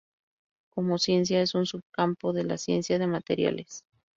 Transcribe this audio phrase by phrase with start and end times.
[0.73, 3.83] Como ciencia es un subcampo de la ciencia de materiales.